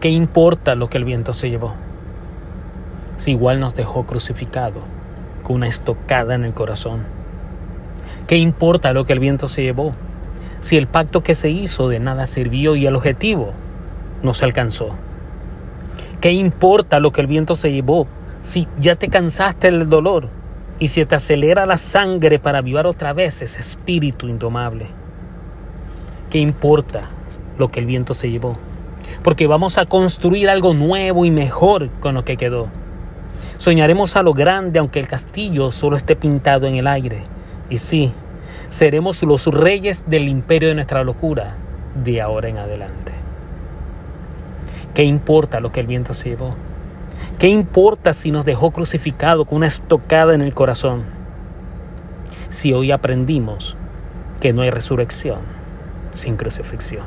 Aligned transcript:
¿Qué 0.00 0.08
importa 0.08 0.76
lo 0.76 0.88
que 0.88 0.96
el 0.96 1.04
viento 1.04 1.34
se 1.34 1.50
llevó? 1.50 1.74
Si 3.16 3.32
igual 3.32 3.60
nos 3.60 3.74
dejó 3.74 4.06
crucificado 4.06 4.80
con 5.42 5.56
una 5.56 5.68
estocada 5.68 6.34
en 6.34 6.46
el 6.46 6.54
corazón. 6.54 7.04
¿Qué 8.26 8.38
importa 8.38 8.94
lo 8.94 9.04
que 9.04 9.12
el 9.12 9.18
viento 9.18 9.46
se 9.46 9.62
llevó? 9.62 9.94
Si 10.60 10.78
el 10.78 10.86
pacto 10.86 11.22
que 11.22 11.34
se 11.34 11.50
hizo 11.50 11.90
de 11.90 12.00
nada 12.00 12.24
sirvió 12.24 12.76
y 12.76 12.86
el 12.86 12.96
objetivo 12.96 13.52
no 14.22 14.32
se 14.32 14.46
alcanzó. 14.46 14.88
¿Qué 16.22 16.32
importa 16.32 16.98
lo 16.98 17.12
que 17.12 17.20
el 17.20 17.26
viento 17.26 17.54
se 17.54 17.70
llevó 17.70 18.06
si 18.40 18.68
ya 18.78 18.96
te 18.96 19.08
cansaste 19.08 19.70
del 19.70 19.90
dolor 19.90 20.30
y 20.78 20.88
si 20.88 21.04
te 21.04 21.16
acelera 21.16 21.66
la 21.66 21.76
sangre 21.76 22.38
para 22.38 22.60
avivar 22.60 22.86
otra 22.86 23.12
vez 23.12 23.42
ese 23.42 23.60
espíritu 23.60 24.28
indomable? 24.28 24.86
¿Qué 26.30 26.38
importa 26.38 27.10
lo 27.58 27.70
que 27.70 27.80
el 27.80 27.86
viento 27.86 28.14
se 28.14 28.30
llevó? 28.30 28.69
Porque 29.22 29.46
vamos 29.46 29.78
a 29.78 29.86
construir 29.86 30.48
algo 30.48 30.74
nuevo 30.74 31.24
y 31.24 31.30
mejor 31.30 31.90
con 32.00 32.14
lo 32.14 32.24
que 32.24 32.36
quedó. 32.36 32.68
Soñaremos 33.58 34.16
a 34.16 34.22
lo 34.22 34.32
grande 34.32 34.78
aunque 34.78 35.00
el 35.00 35.08
castillo 35.08 35.70
solo 35.70 35.96
esté 35.96 36.16
pintado 36.16 36.66
en 36.66 36.76
el 36.76 36.86
aire. 36.86 37.22
Y 37.68 37.78
sí, 37.78 38.12
seremos 38.68 39.22
los 39.22 39.46
reyes 39.46 40.04
del 40.08 40.28
imperio 40.28 40.70
de 40.70 40.74
nuestra 40.74 41.04
locura 41.04 41.56
de 42.02 42.20
ahora 42.20 42.48
en 42.48 42.58
adelante. 42.58 43.12
¿Qué 44.94 45.04
importa 45.04 45.60
lo 45.60 45.72
que 45.72 45.80
el 45.80 45.86
viento 45.86 46.14
se 46.14 46.30
llevó? 46.30 46.54
¿Qué 47.38 47.48
importa 47.48 48.12
si 48.12 48.30
nos 48.30 48.44
dejó 48.44 48.70
crucificado 48.70 49.44
con 49.44 49.56
una 49.56 49.66
estocada 49.66 50.34
en 50.34 50.42
el 50.42 50.54
corazón? 50.54 51.04
Si 52.48 52.72
hoy 52.72 52.90
aprendimos 52.90 53.76
que 54.40 54.52
no 54.52 54.62
hay 54.62 54.70
resurrección 54.70 55.40
sin 56.14 56.36
crucifixión. 56.36 57.04